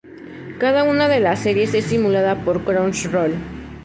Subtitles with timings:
[0.57, 3.35] Cada una de las series es simulada por Crunchyroll.